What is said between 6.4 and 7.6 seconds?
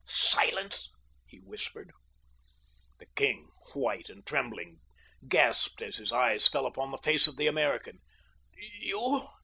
fell upon the face of the